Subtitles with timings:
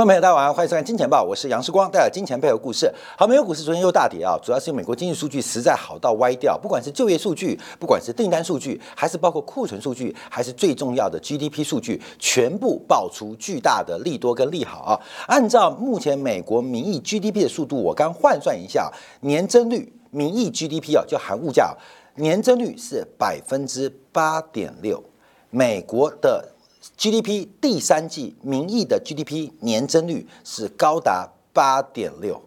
[0.00, 2.90] 观众朋友，大家好，欢迎收看《金钱报》，我是杨世光，带来金钱背后故事。
[3.18, 14.98] 好，美国股市昨天又大跌啊，主要是因为美国经济数据实在好到歪掉，不管是就业数据，不管是订单数据，还是包括库存数据，还是最重要的 GDP 数据，全部爆出巨大的利多跟利好啊。
[15.26, 18.90] 按照目前美国名义 GDP 的速度，我刚换算一下，
[19.20, 21.76] 年增率名义 GDP 啊，就含物价，
[22.14, 25.04] 年增率是百分之八点六，
[25.50, 26.52] 美国的。
[26.96, 32.40] GDP 第三季名义的 GDP 年增率是高达八点六，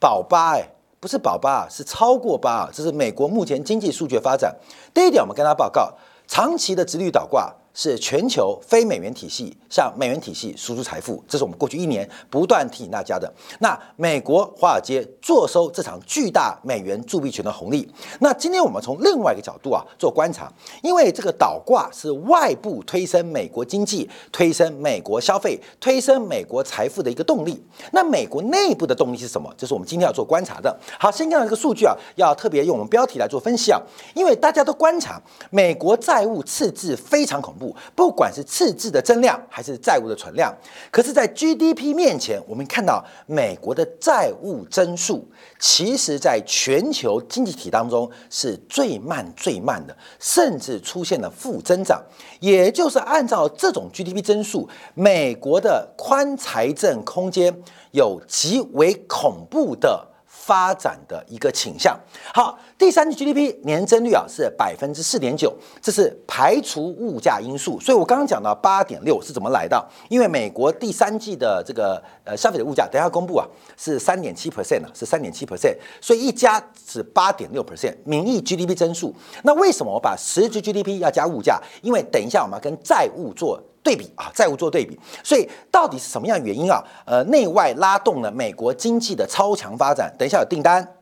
[0.00, 2.70] 保八哎，不是保八啊，是超过八啊！
[2.72, 4.56] 这是美国目前经济数据发展。
[4.92, 5.92] 第一点，我们跟大家报告，
[6.26, 7.54] 长期的直率倒挂。
[7.78, 13.32] 是全球非美元体系向美元体系输出财富，这是我们过去一年不断提醒大家的。
[13.60, 17.88] 那美国华尔街坐收这场巨大美元铸币权的红利。
[18.18, 27.64] 那今天我们从另外一个角度啊做观察，因为这个倒挂是外部推升美国经济、推升美国消费、推升美国财富的一个动力。
[27.92, 29.48] 那美国内部的动力是什么？
[29.56, 30.76] 这是我们今天要做观察的。
[30.98, 33.80] 好，先看到这个数据啊，要特别用我们标题来做分析啊，
[34.16, 37.67] 因为大家都观察美国债务赤字非常恐怖。
[37.94, 40.54] 不管是赤字的增量还是债务的存量，
[40.90, 45.26] 可是，在 GDP 面前，我们看到美国的债务增速，
[45.58, 52.02] 其实在全球经济体当中是最慢最慢的，甚至出现了负增长。
[52.40, 60.06] 也就是按照这种 GDP 增速，美国的宽财政空间有极为恐怖的。
[60.48, 61.94] 发展的一个倾向。
[62.32, 67.78] 好，第三季 GDP 年增率啊是百分之四点九，这是排除物价因素。
[67.78, 69.86] 所以我刚刚讲到八点六是怎么来的？
[70.08, 79.14] 因为美国第三季的这个呃消费者物价等下公布啊是三点七 percent 啊，是三点七 percent，所以一加是八点六 percent，名义 GDP 增速。
[79.42, 81.60] 那为什么我把实质 GDP 要加物价？
[81.82, 83.62] 因为等一下我们要跟债务做。
[83.82, 86.82] 对比啊，债务做对比，所以到底是什么样原因啊？
[87.06, 90.14] 呃，内外拉动了美国经济的超强发展。
[90.18, 90.96] 等一下有订单，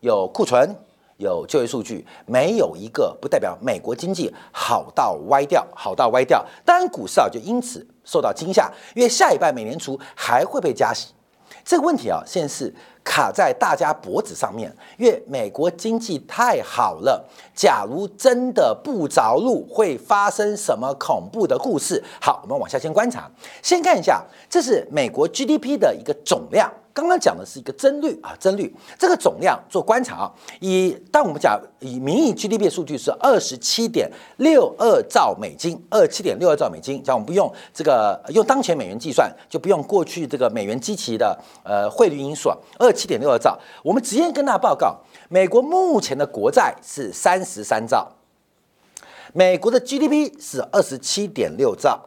[0.00, 0.76] 有库存，
[1.16, 6.44] 有就业数据，没有一个不代表美国经济好到歪掉，好到歪掉。
[6.64, 11.14] 当然股市啊就因此受到惊吓，因为下一半美联储还会被加息。
[11.64, 12.72] 这个问题啊，现在是
[13.10, 17.28] 卡在大家脖子上面，因为美国经济太好了。
[17.52, 22.00] 假如真的不着陆，会发生什么恐怖的故事？
[22.20, 23.28] 好，我们往下先观察，
[23.60, 26.72] 先看一下，这是美国 GDP 的一个总量。
[26.92, 45.00] 刚刚讲的是一个增率啊，增率这个总量做观察啊，以当我们讲以名义 GDP 数据是二十七点六二兆美金，二七点六二兆美金，讲我们不用这个用当前美元计算，就不用过去这个美元基期的呃汇率因素，二七点六二兆，我们直接跟大家报告，
[45.30, 48.06] 美国目前的国债是三十三兆，
[49.32, 52.06] 美国的 GDP 是二十七点六兆。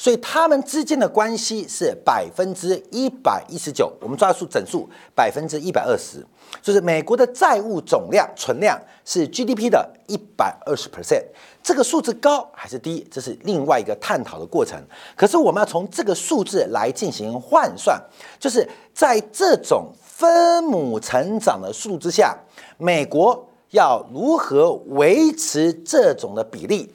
[0.00, 6.24] 所以他们之间的关系是百分之一百一十九，我们抓数整数百分之一百二十，
[6.62, 11.24] 就是美国的债务总量存量是 GDP 的一百二十 percent，
[11.64, 14.80] 这个数字高还是低，这是另外一个探讨的过程。
[15.16, 18.00] 可是我们要从这个数字来进行换算，
[18.38, 18.64] 就是
[18.94, 22.36] 在这种分母成长的速度之下，
[22.76, 26.92] 美国要如何维持这种的比例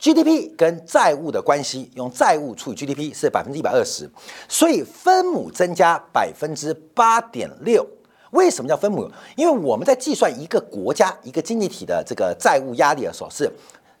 [0.00, 4.10] ？GDP 跟债务的关系，用债务除以 GDP 是百分之一百二十，
[4.48, 7.86] 所以分母增加百分之八点六。
[8.32, 9.08] 为什么叫分母？
[9.36, 13.48] 因为我们在计算一个国家、一个经济体的这个债务压力的时候，是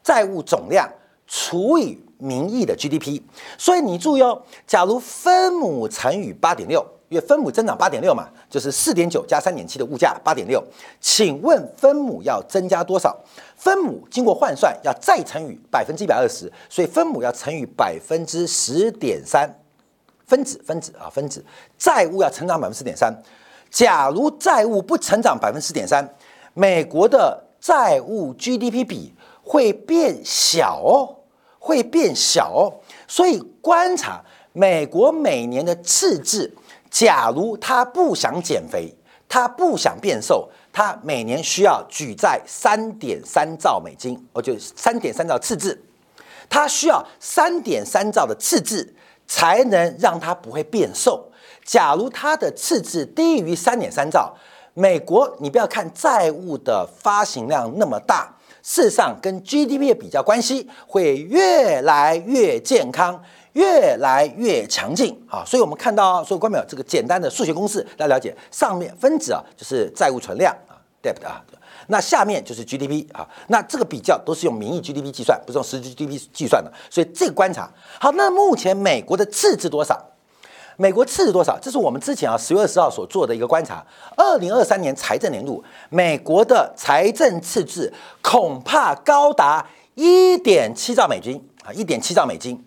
[0.02, 0.90] 债务总量
[1.28, 3.22] 除以名义的 GDP。
[3.56, 10.62] 所以你注意哦，假如分母乘以八点六，因为分母增长八点六嘛，就是四点九加三点七的物价八点六。
[11.00, 13.16] 请问分母要增加多少？
[13.56, 19.48] 分母经过换算要再乘以百分之一百二十，所以分母要乘以百分之十点三，
[20.26, 21.44] 分子分子啊分子，
[21.78, 23.14] 债务要成长百分之十点三。
[23.70, 26.08] 假如债务不成长百分之十点三，
[26.54, 31.16] 美国的债务 GDP 比会变小哦，
[31.58, 32.72] 会变小哦。
[33.06, 36.52] 所以观察美国每年的赤字，
[36.98, 38.90] 假如他不想减肥，
[39.28, 40.48] 他不想变瘦。
[40.72, 45.78] 他每年需要举债三点三兆美金，哦，就三点三兆赤字，
[46.48, 48.94] 他需要三点三兆的赤字
[49.26, 51.30] 才能让他不会变瘦。
[51.66, 54.34] 假如他的赤字低于三点三兆，
[54.72, 63.22] 美国你不要看债务的发行量那么大，事实上跟 GDP 的比较关系会越来越健康，
[63.56, 65.42] 越来越强劲啊！
[65.46, 70.76] 所以我们看到，所有观众这个简单的数学公式来了解，上面分子啊就是债务存量啊。
[71.02, 71.42] debt 啊，
[71.86, 78.12] 那下面就是 GDP 啊，那这个比较都是用名义 GDP 计算，不是用实际 GDP 计算的，所以这个观察好。
[78.12, 79.98] 那目前美国的赤字多少？
[80.76, 81.58] 美国赤字多少？
[81.58, 83.82] 这是我们之前啊十月二十号所做的一个观察。
[84.16, 92.62] 二零二三年财政年度，美国的财政赤字恐怕高达一点七兆美金啊，一点七兆美金，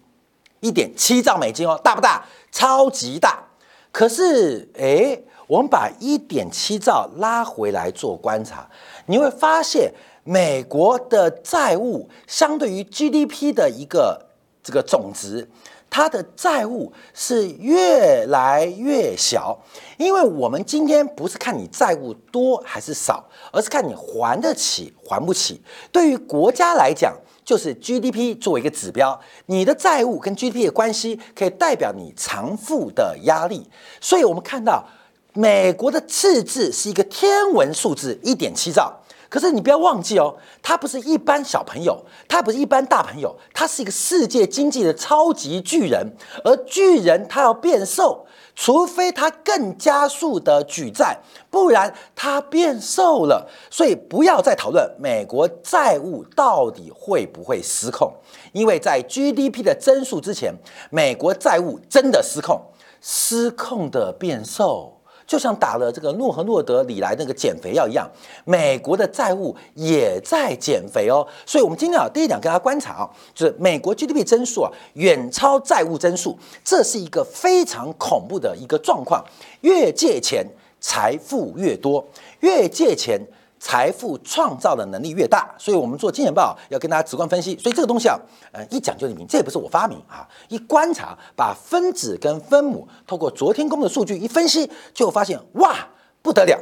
[0.59, 2.25] 一点七兆美金哦，大不大？
[2.51, 3.43] 超级大。
[3.91, 8.69] 可是，哎，我们把一点七兆拉回来做观察，
[9.07, 9.91] 你会发现
[10.23, 14.27] 美国的债务相对于 GDP 的一个
[14.63, 15.49] 这个总值。
[15.91, 19.57] 它的债务是越来越小，
[19.97, 25.59] 因为我们今天不是看你债务多还是少，而是看你还得起还不起。
[25.91, 27.17] 对于国家来讲，
[27.49, 33.67] 就是 GDP 作为一个指标，你的债务跟 GDP 的关系可以代表你偿付的压力。
[33.99, 34.85] 所以我们看到
[35.33, 38.95] 美国的赤字是一个天文数字，一点七兆。
[39.29, 46.13] 可是你不要忘记哦，他不是一般小朋友，他不是一般大朋友，他是一个世界经济的超级巨人。
[46.43, 51.19] 而巨人他要变瘦，除非他更加速的举债，
[51.51, 53.47] 不然他变瘦了。
[53.69, 58.11] 所以不要再讨论美国债务到底会不会失控，
[58.51, 60.51] 因为在 GDP 的增速之前，
[60.89, 62.59] 美国债务真的失控，
[62.99, 64.98] 失控的变瘦。
[65.29, 68.09] 就像打了这个诺和诺德里来那个减肥药一样，
[68.45, 71.25] 美国的债务也在减肥哦。
[71.45, 79.23] 所以，我们今天啊，第一点跟大家观察啊，就是美国 GDP 增速啊远超债务增速，这是一个非常恐怖的一个状况。
[79.61, 80.43] 越借钱，
[80.81, 82.03] 财富越多；
[82.39, 83.21] 越借钱。
[83.59, 87.57] 财富创造的能力越大，所以我们做金钱报要跟大家直观分析。
[87.57, 88.17] 所以这个东西啊，
[88.53, 90.27] 呃，一讲就是明，这也不是我发明啊。
[90.47, 95.75] 一观察，把分子跟分母透过昨天公布的数据一分析，就发现哇，
[96.21, 96.57] 不得了。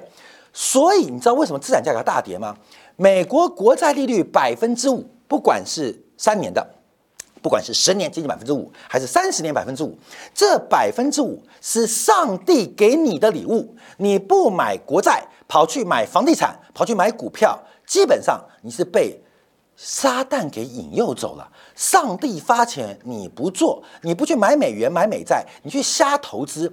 [0.51, 2.57] 所以你知道为什么资产价格大跌吗？
[2.95, 6.67] 美国国债利率百分之五，不管是三年的，
[7.43, 9.95] 不管是十年接近百分之五，还是三十年百分之五，
[10.33, 13.75] 这百分之五是上帝给你的礼物。
[13.97, 15.23] 你不买国债。
[15.47, 19.21] 跑去买房地产，跑去买股票，基本上你是被
[19.75, 21.49] 撒旦给引诱走了。
[21.75, 26.67] 上帝发钱你不做，你不去买美元、买美债，你去瞎投资，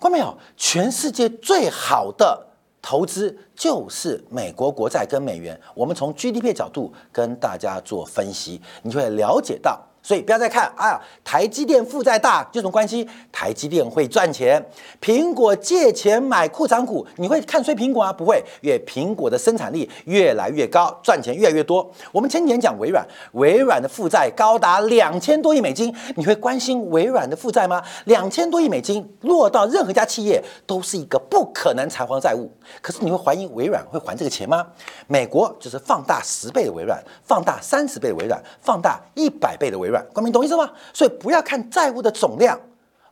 [0.00, 0.36] 看到没有？
[0.56, 2.46] 全世界最好的
[2.82, 5.58] 投资就是美国国债跟美元。
[5.74, 9.87] 我们从 GDP 角度跟大家做分析，你就会了解到。
[10.08, 14.58] 所以不要再看啊，台积电负债大这种关系，台积电会赚钱。
[15.02, 18.10] 苹果借钱买库藏股，你会看衰苹果啊？
[18.10, 21.86] 不会，因为苹果的生产力越来越高，赚钱越来越多。
[22.10, 27.82] 我们前几年讲微软，微软的负债高达两千多亿美金，你会关心微软的负债吗？
[28.06, 32.50] 两千多亿美金落到任何家企业都是一个不可能偿还债务。
[32.80, 34.66] 可是你会怀疑微软会还这个钱吗？
[35.06, 39.97] 美国就是放大十倍的微软，放大三十倍的微软，放大一百倍的微软。
[40.12, 40.70] 光明懂意思吗？
[40.92, 42.58] 所以不要看债务的总量，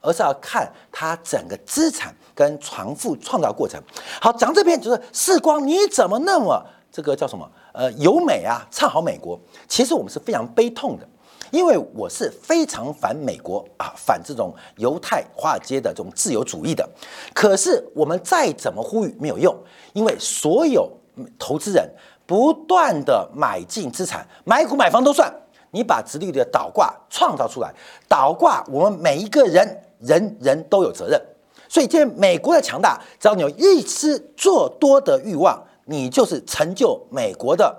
[0.01, 3.81] 而是要看它整个资产跟偿付创造过程。
[4.21, 7.51] 好，讲这边就是世光，你怎么那么这个叫什么？
[7.73, 9.39] 呃，有美啊，唱好美国。
[9.69, 11.07] 其实我们是非常悲痛的，
[11.51, 16.89] 因为我是非常反美国啊，反这种犹太华尔街的这种自由主义的。
[17.35, 19.55] 可是我们再怎么呼吁没有用，
[19.93, 20.91] 因为所有
[21.39, 21.87] 投资人
[22.25, 25.31] 不断的买进资产，买股买房都算。
[25.71, 27.73] 你把直立的倒挂创造出来，
[28.09, 31.21] 倒挂我们每一个人人人都有责任。
[31.69, 37.75] 所以，今天美国的强大，只要你有一丝做多的欲望，你就是成就美国的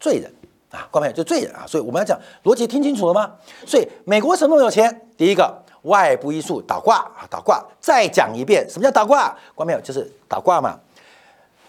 [0.00, 0.30] 罪人
[0.70, 0.88] 啊！
[0.90, 1.64] 观众朋友，就罪人啊！
[1.66, 3.32] 所以我们要讲逻辑，听清楚了吗？
[3.64, 5.08] 所以，美国什么有钱？
[5.16, 7.64] 第一个，外部因素倒挂啊，倒挂。
[7.80, 9.28] 再讲一遍，什么叫倒挂？
[9.54, 10.78] 观众朋友，就是倒挂嘛。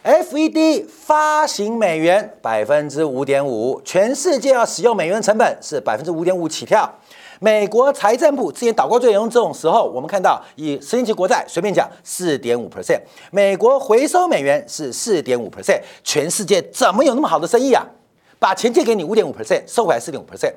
[0.08, 6.90] FED 发行美元百分之五点五，全世界要使用美元的成本是百分之五点五起跳。
[7.42, 17.86] 美国财政部之前倒过最严重这种时候，我们看到以十年期国债随便讲四点五 percent，美国回收美元是四点五 percent，全世界怎么有那么好的生意啊？
[18.40, 20.54] 把钱借给你五点五 percent，收回来四点五 percent，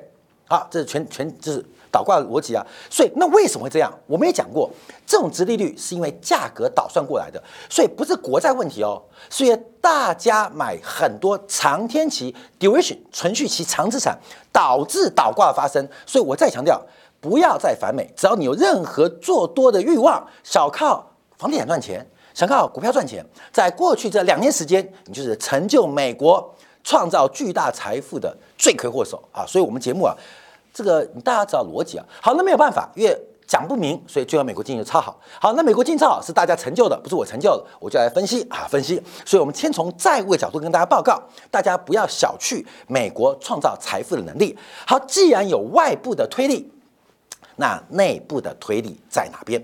[0.47, 1.65] 好，这是全全就是。
[1.91, 3.91] 倒挂的逻辑啊，所以那为什么会这样？
[4.07, 4.71] 我们也讲过，
[5.05, 14.17] 这种殖利率是因为价格倒算过来的，所以不是国债问题哦，是因为大家买很多长天期 duration 存续期长资产，
[14.51, 15.85] 导致倒挂发生。
[16.05, 16.81] 所以我再强调，
[17.19, 29.45] 不要再反美，只要你有任何做多的欲望，少靠房地产赚钱，想靠股票赚钱，在过去这两年时间，你就是成就美国创造巨大财富的罪魁祸首啊！
[29.45, 30.15] 所以我们节目啊。
[30.73, 35.19] 这个你大家知道逻辑啊，好，那没有办法，因为讲不明，所以最后美国经济就超好。
[35.39, 38.95] 好，那美国经济超好是大家成就的，不是我成就的，我就来分析啊，分析。
[39.25, 44.57] 所以，我们先从债务的角度跟大家报告，大家不要小觑美国创造财富的能力。
[44.87, 46.71] 好，既然有外部的推力，
[47.57, 49.61] 那内部的推力在哪边？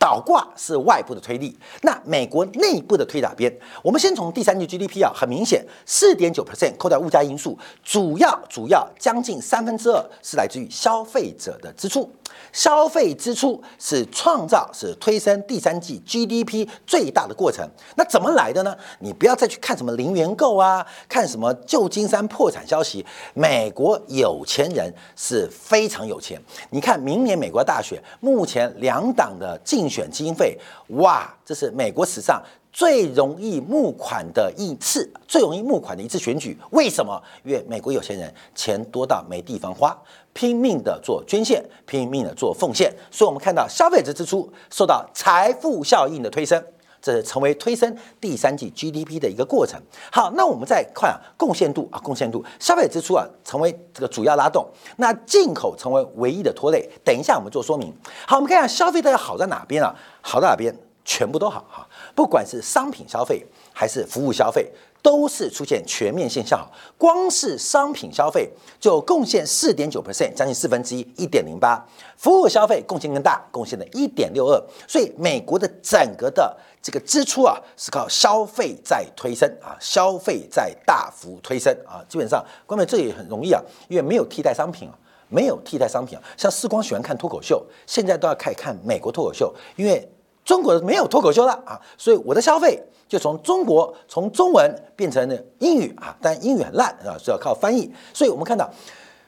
[0.00, 3.54] 倒挂是外部的推力，那美国内部的推哪边？
[3.82, 12.10] 我们先从第三季 GDP 啊，很明显，四点九 percent 扣掉物价因素，主要主要将近三分之二是来自于消费者的支出。
[12.52, 17.68] 消费支出是创造、是推升第三季 GDP 最大的过程。
[17.96, 18.74] 那怎么来的呢？
[19.00, 23.04] 你不要再去看什么零元购啊，看什么旧金山破产消息。
[23.34, 26.40] 美国有钱人是非常有钱。
[26.70, 30.56] 你看明年美国大选，目前两党的竞选经费，
[30.90, 32.40] 哇，这是美国史上。
[32.72, 37.20] 最容易募款的一次，最容易募款的一次选举，为什么？
[37.44, 39.92] 因为美国有钱人钱多到没地方花，
[40.32, 46.64] 拼命的做捐献，拼命的做奉献，所以我们看到消费者支出受到财富效应的推升，
[47.00, 49.80] 这是成为推升第三季 GDP 的一个过程。
[50.12, 54.66] 好，那我们再看啊贡献度啊，贡献度，消费支出啊成为这个主要拉动，
[54.96, 56.88] 那进口成为唯一的拖累。
[57.04, 57.92] 等一下我们做说明。
[58.26, 59.94] 好，我们看一下消费的好在哪边啊？
[60.20, 60.74] 好在哪边？
[61.02, 64.70] 全部都好哈，不管是商品消费还是服务消费，
[65.02, 66.70] 都是出现全面性向好。
[66.96, 71.84] 光是商品消费就贡献四点九 percent，将近四分之一，一点零八。
[72.16, 74.62] 服务消费贡献更大，贡献了一点六二。
[74.86, 82.04] 所以美国的整个的这个支出啊，是靠消费在推升啊，消费在大幅推升啊。
[82.08, 84.94] 基本上，关键这也很容易啊，因为没有替代商品啊，
[85.28, 86.24] 没有替代商品啊。
[86.36, 90.08] 像世光喜欢看脱口秀，现在都要开始看美国脱口秀，因为。
[90.42, 97.92] 中国没有脱口秀了啊，所以我的消费就从中国从中文变成了英语啊，但英语很烂啊，是要靠翻译。
[98.14, 98.70] 所以我们看到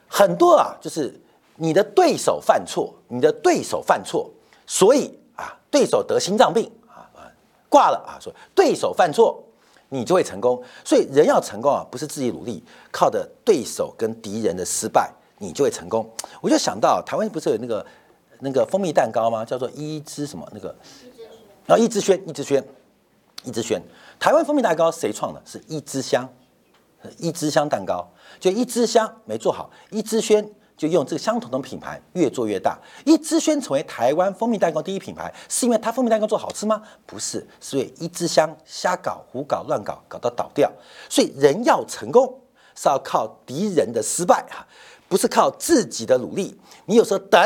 [0.07, 1.13] 很多啊，就是
[1.57, 4.31] 你的对手犯错，你的对手犯错，
[4.65, 7.27] 所以啊，对手得心脏病啊啊
[7.67, 9.43] 挂了啊，说对手犯错，
[9.89, 10.63] 你就会成功。
[10.85, 16.09] 所以人要成功啊，不是自己努力，靠的对手跟敌人的失败，你就会成功。
[16.39, 17.85] 我就想到台湾不是有那个。
[18.39, 19.45] 那个蜂蜜蛋糕吗？
[19.45, 20.45] 叫做一枝什么？
[20.51, 20.75] 那个，
[21.65, 22.61] 然后一枝轩，一枝轩，
[23.43, 23.81] 一枝轩。
[24.19, 25.41] 台湾蜂蜜蛋糕谁创的？
[25.45, 26.27] 是一枝香，
[27.17, 28.07] 一枝香蛋糕。
[28.39, 32.77] 就一枝香没做好，一枝轩就用这个相同的品牌越做越大。
[33.05, 36.81] 一枝轩成为台湾蜂蜜蛋糕第一品牌，是因为它蜂蜜蛋糕做好吃吗？
[37.05, 40.71] 不是，是因为一枝香瞎搞、胡搞、乱搞，搞到倒掉。
[41.09, 42.41] 所以人要成功
[42.75, 44.65] 是要靠敌人的失败哈，
[45.07, 46.59] 不是靠自己的努力。
[46.85, 47.41] 你有时候等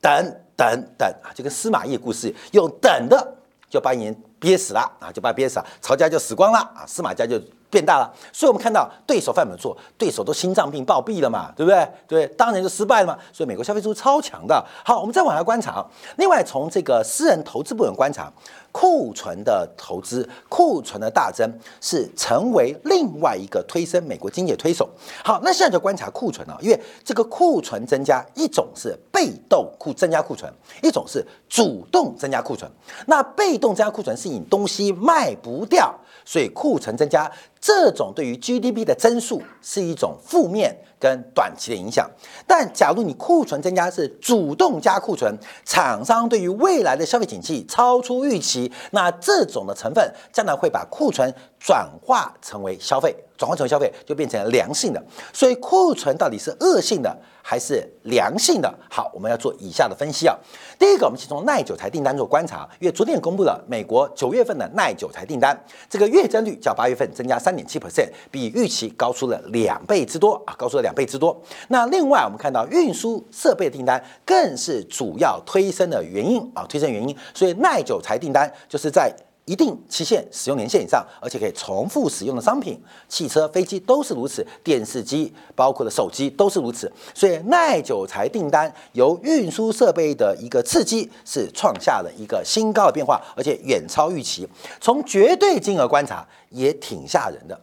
[0.00, 0.38] 等。
[0.54, 0.68] 等
[0.98, 3.36] 等啊，就跟司马懿故事用等的
[3.70, 8.12] 就把你憋死了啊，就把憋死了，曹家就死光了啊，司马家就变大了。
[8.32, 9.76] 所以我们看到对手犯什么错？
[9.96, 11.88] 对手都心脏病暴毙了嘛，对不对？
[12.08, 13.16] 对，当然就失败了嘛。
[13.32, 14.62] 所以美国消费支出超强的。
[14.84, 15.86] 好，我们再往下观察。
[16.16, 18.30] 另外，从这个私人投资部门观察。
[18.72, 21.48] 库存的投资，库存的大增
[21.80, 24.88] 是成为另外一个推升美国经济的推手。
[25.22, 30.52] 好，那现在就观察库存啊，因为这个库存增加，一种是被动库增加库存，
[30.82, 32.70] 一种是主动增加库存。
[33.06, 40.76] 那被动增加库存是你东西卖不掉，所以库存增加，这种对于 GDP 的增速是一种负面。
[41.02, 42.08] 跟短期的影响，
[42.46, 55.02] 但假如你库存增加是主动加库存，厂商对于未来的消费景气超出预期，那这种的成分将来会把库存转化成为消费，转换成为消费就变成良性的。
[55.32, 57.12] 所以库存到底是恶性的？
[57.44, 58.72] 还是良性的。
[58.88, 60.38] 好，我们要做以下的分析啊。
[60.78, 71.36] 第一个，我们先从耐久材订单做观察，因为昨天也公布了美国九月份的耐久材订单，这个月增率较八月份增加三点七 percent，比预期高出了两倍之多啊，高出了两倍之多。
[71.66, 77.16] 那另外，我们看到运输设备订单更是主要推升的原因啊，推升原因。
[77.34, 79.12] 所以耐久材订单就是在。
[79.44, 86.90] 一定期限、使用年限以上，而且可以重复使用的商品，汽车、飞机都是如此，电视机包括了手机都是如此。
[87.12, 94.48] 所以耐久材订单由运输设备的一个刺激，是创下了一个新高的变化，而且远超预期。
[94.80, 97.60] 从绝对金额观察，也挺吓人的。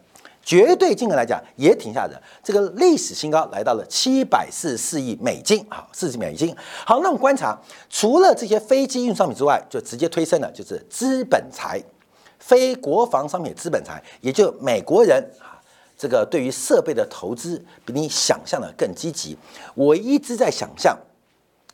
[0.50, 6.56] 绝对金额来讲也挺吓人，这个历史新高来到了七百四十四亿美金啊，四十美金。
[6.84, 7.56] 好，那我们观察，
[7.88, 11.79] 除了这些飞机运商品之外，就直接推升了就是资本财，
[12.39, 15.62] 非国防商品资本财，也就美国人啊，
[15.96, 19.38] 这个对于设备的投资比你想象的更积极。
[19.75, 20.98] 我一直在想象。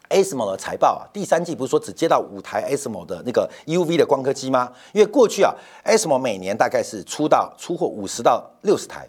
[0.10, 4.72] ASML 的财报啊，第三季不是说只接到五台 ASML 的那个 UV 的光刻机吗？
[4.94, 5.54] 因为过去啊
[5.86, 9.08] ，ASML 每年大概是出到出货五十到六十台。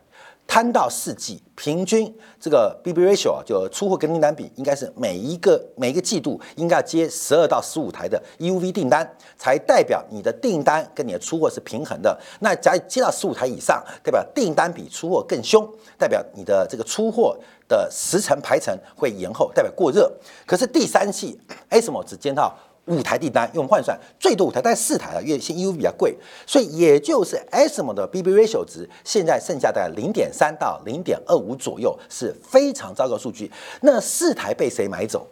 [0.48, 12.16] 摊到四季，平均这个 BB ratio 啊，就出货跟订单比，应该是每一个每一个季度应该要接十二到十五台的 EUV 订单，才代表你的订单跟你的出货是平衡的。
[12.38, 17.36] 那假如接到十五台以上，代表订单比出货更凶，代表你的这个出货
[17.68, 20.10] 的时程排程会延后，代表过热。
[20.46, 21.38] 可是第三季
[21.70, 22.56] ASML 只接到
[22.86, 33.50] 五台订单，用换算最多五台，但四台了，因为现 EUV 比较贵，所以也就是 ASML 的 BB ratio 值现在剩下的零点三到零点二五左右，是非常糟糕数据。
[33.80, 35.26] 那四台被谁买走？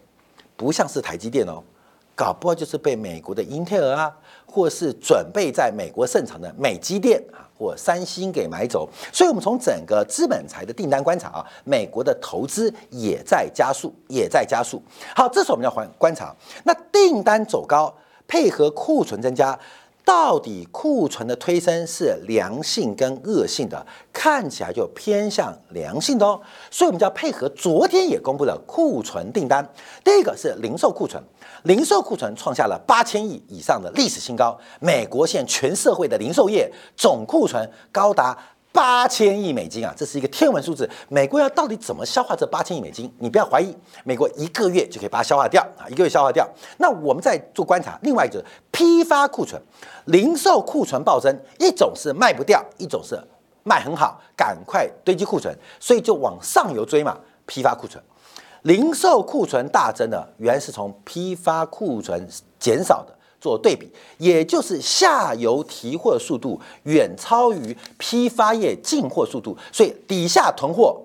[0.57, 1.63] 不像是台积电哦，
[2.15, 4.17] 搞不好就是被美国的英特尔啊，
[4.47, 7.43] 或是准备在美国盛产的美机电啊。
[7.57, 14.83] 或三星给买走，所以，我们从整个资本财的订单观察啊，美国的投资也在加速，也在加速。
[15.15, 16.35] 好，这是我们要观观察。
[16.65, 17.95] 那订单走高，
[18.27, 19.57] 配合库存增加，
[20.05, 23.87] 到底库存的推升是良性跟恶性的？
[24.13, 26.39] 看起来就偏向良性的哦。
[26.71, 29.67] 所以，我们就要配合昨天也公布的库存订单。
[30.05, 31.23] 第一个是零售库存。
[31.63, 34.59] 零售库存创下了八千亿以上的历史新高。
[34.81, 38.37] 美国现全社会的零售业总库存高达
[38.75, 40.91] 八千亿美金啊，这是一个天文数字。
[41.09, 43.09] 美国要到底怎么消化这八千亿美金？
[43.21, 46.45] 你不要怀疑，美国一个月就可以把它消化掉啊，一个月消化掉。
[46.79, 49.63] 那我们在做观察，另外一个批发库存、
[50.07, 53.17] 零售库存暴增，一种是卖不掉，一种是
[53.63, 57.17] 卖很好，赶快堆积库存，所以就往上游追嘛，
[57.47, 58.03] 批发库存。
[58.63, 62.29] 零售库存大增的，原是从批发库存
[62.59, 63.87] 减少的做对比，
[64.17, 70.99] 也就是下游提货速度远超于批发业进货速度，所以底下囤货，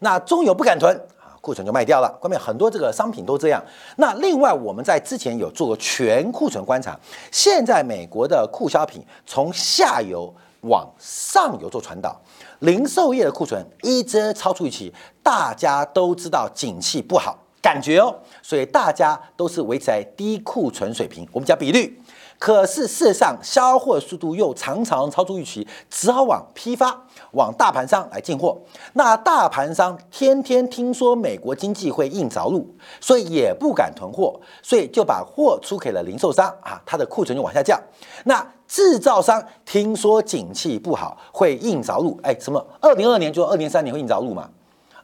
[0.00, 2.12] 那中游不敢囤啊，库存就卖掉了。
[2.20, 3.62] 后面很多这个商品都这样。
[3.98, 6.98] 那另外我们在之前有做过全库存观察，
[7.30, 12.20] 现在美国的库销品从下游往上游做传导。
[12.58, 21.28] 零售业的库存一直超出预期，大家都知道景气不好，感觉哦，所以大家都是维持在低库存水平。
[21.32, 22.00] 我们讲比率，
[22.38, 28.58] 可是事实上销货速度又常常超出预期，只好往批发、往大盘商来进货。
[28.94, 37.78] 那大盘商天天听说美国经济会硬着陆，所以也不敢囤货，所以就把货出给了零售商啊，它的库存就往下降。
[38.24, 42.18] 那制造商听说景气不好，会硬着陆。
[42.22, 42.64] 哎，什么？
[42.80, 44.48] 二零二年就二零三年会硬着陆嘛？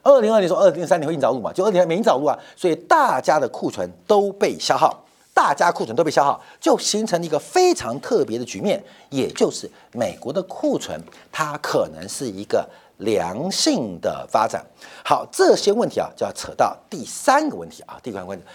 [0.07, 1.51] 二零二年说二零三年会硬着陆嘛？
[1.51, 10.99] 就二零没硬着陆啊，所以大家的库存都被消耗，大家库存都被消耗，就形成了一个非常特别的局面，也就是美国的库存
[11.31, 12.65] 它可能是一个
[12.99, 14.65] 良性的发展。
[15.03, 18.45] 好，这些问题啊，就要扯到第三个问题啊，第三个问题。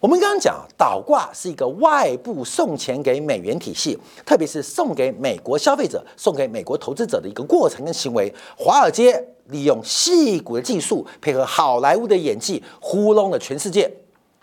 [0.00, 8.32] 我们刚刚讲，倒挂是一个外部送钱给美元体系，特别是送给美国消费者、送给美国投资者的一个过程跟行为。
[8.56, 13.90] 华尔街利用细股的技术，配合好莱坞的演技，糊弄了全世界。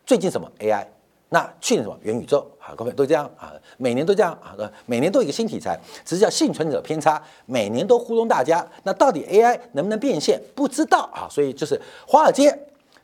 [0.06, 0.86] 最近什么 AI？
[1.30, 2.46] 那去年什么元宇宙？
[2.60, 4.54] 好，各位都这样啊，每年都这样啊，
[4.86, 8.66] 每年都有一个新题材，只是叫幸存者偏差，每年都糊弄大家。
[8.84, 10.42] 那到底 AI 能不能变现？
[10.54, 12.54] 不知道啊，所以就是华尔街。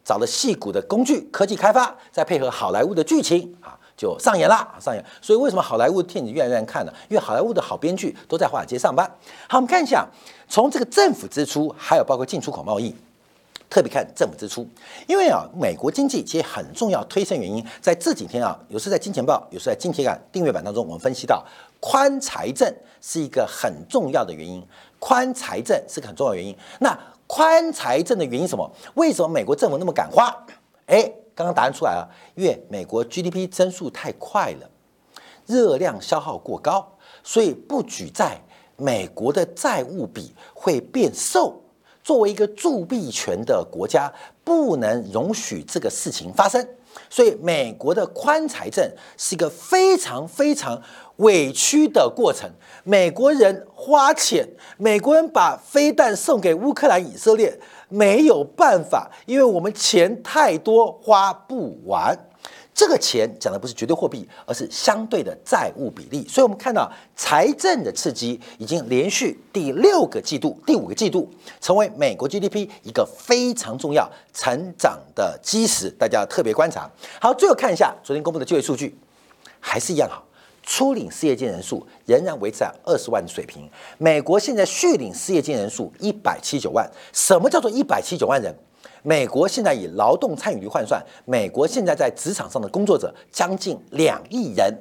[0.03, 5.03] 找了戏骨的工具科技开发，再配合好莱坞的剧情啊，就上演了，上演。
[5.21, 6.93] 所以为什么好莱坞电影越来越难看呢？
[7.09, 9.05] 因为好莱坞的好编剧都在华尔街上班。
[9.47, 10.07] 好，我们看一下，
[10.49, 12.95] 从这个政府支出，还有包括进出口贸易，
[13.69, 14.67] 特别看政府支出，
[15.07, 21.45] 因为啊，美国经济其实很重要推升原因，在这几天啊，有时在金钱报，有时在金铁杆订阅版当中，我们分析到
[21.79, 24.61] 宽财政是一个很重要的原因，
[24.99, 26.55] 宽财政是个很重要原因。
[26.79, 26.97] 那
[27.33, 28.69] 宽财政的原因什么？
[28.95, 30.35] 为什么美国政府那么敢花？
[30.87, 34.69] 哎，刚刚答案出来了，因为美国 GDP 增速太快了，
[35.45, 36.85] 热量消耗过高，
[37.23, 38.37] 所以不举债，
[38.75, 41.57] 美国的债务比会变瘦。
[42.03, 44.11] 作为一个铸币权的国家，
[44.43, 46.67] 不能容许这个事情发生。
[47.09, 50.81] 所以，美国的宽财政是一个非常非常
[51.17, 52.49] 委屈的过程。
[52.83, 62.17] 美国人花钱，美国人把飞弹送给乌克兰、以色列，没有办法，因为我们钱太多，花不完。
[62.73, 66.27] 这个钱讲的不是绝对货币，而是相对的债务比例。
[66.27, 71.29] 所以，我们看到财政的刺激已经连续第六个季度、第五个季度，
[71.59, 75.89] 成为美国 GDP 一个非常重要成长的基石。
[75.91, 76.89] 大家要特别观察。
[77.19, 78.97] 好，最后看一下昨天公布的就业数据，
[79.59, 80.23] 还是一样好。
[80.63, 83.67] 初领失业金人数仍然维持在二十万的水平。
[83.97, 86.89] 美国现在续领失业金人数一百七十九万。
[87.11, 88.55] 什么叫做一百七十九万人？
[89.03, 94.71] 美国现在以劳动参与率换算，美国现在在职场上的工作者将近两亿人，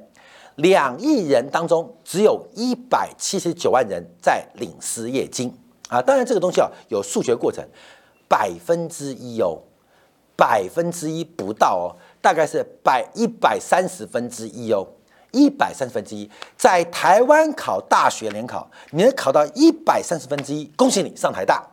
[0.57, 5.53] 两亿人当中只有一百七十九万人在领失业金
[5.89, 6.03] 啊！
[6.03, 7.67] 当然这个东西啊有数学过程，
[8.29, 9.59] 百分之一哦，
[10.37, 14.87] 百分之一不到哦，大概是百一百三十分之一哦，
[15.33, 21.67] 一百三十分之一，在台湾考大学联考，你能考到一百三十分之一，恭喜你上台大。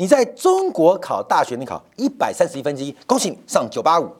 [0.00, 4.10] 你在中国考大学，你考一百三十一分之一，恭喜你上九八五。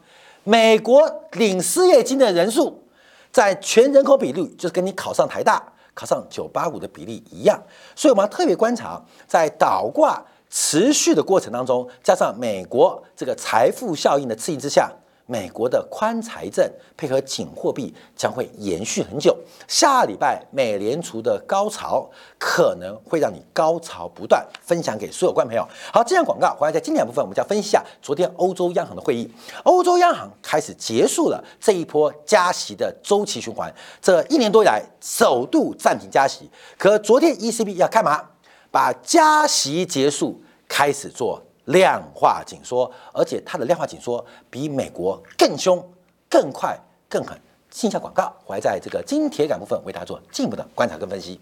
[0.45, 2.85] 美国领失业金的人数
[3.33, 5.63] 在全人口比率，就是跟你考上台大、
[5.95, 7.59] 考上九八五的比例一样。
[7.97, 14.93] 所以我们要特别观察，在倒挂持续的过程当中，加上美国这个财富效应的刺激之下。
[15.31, 19.37] 美国的宽财政配合紧货币将会延续很久。
[19.69, 24.45] 下礼拜美联储的高潮可能会让你高潮不断。
[24.61, 25.65] 分享给所有观众朋友。
[25.93, 29.33] 好，这样广告回来，在经典部分，我们将分析下昨天欧洲央行的会议。
[29.63, 36.51] 欧洲央行开始结束了这一波加息的周期循环，这一年多以来首度暂停加息。
[36.77, 38.31] 可昨天 ECB 要干嘛？
[38.73, 41.41] 把加息结束，开始做。
[41.73, 45.83] 量化紧缩，而且它的量化紧缩比美国更凶、
[46.29, 46.79] 更快、
[47.09, 47.39] 更狠。
[47.71, 51.41] 线下广告，我还在这个金铁杆部分为大家做进一步的观察跟分析。